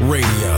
[0.00, 0.57] Radio,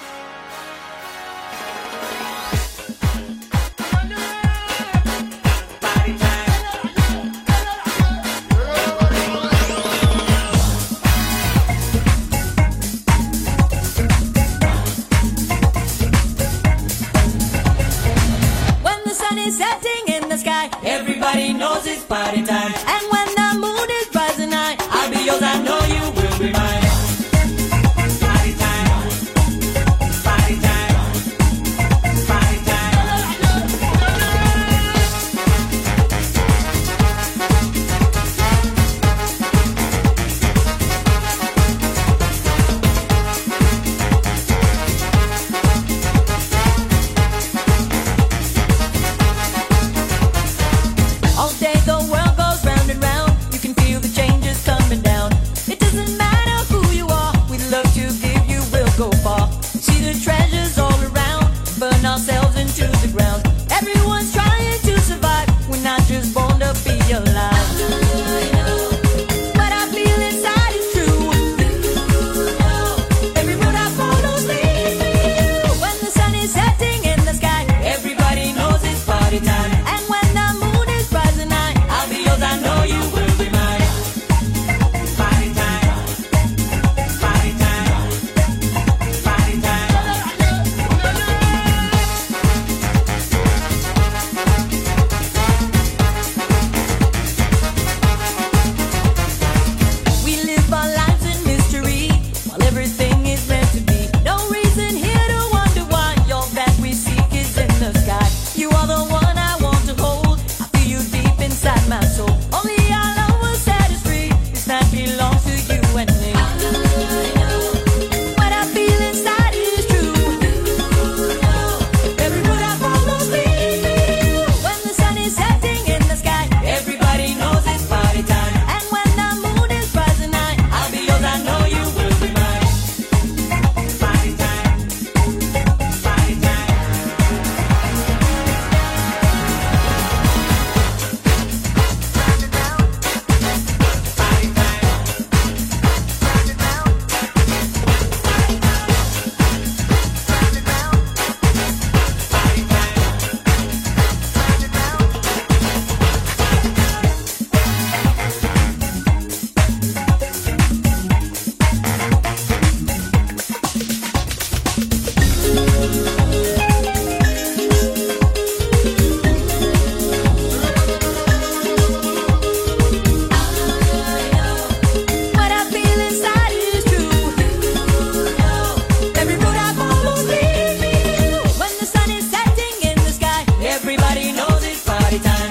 [184.03, 185.50] Everybody knows it's party time.